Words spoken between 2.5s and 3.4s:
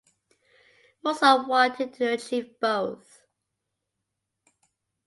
both.